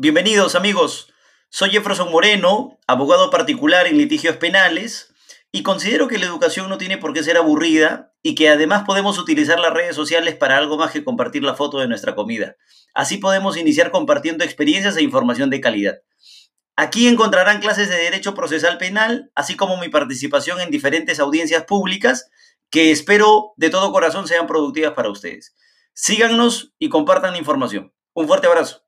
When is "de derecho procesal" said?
17.88-18.78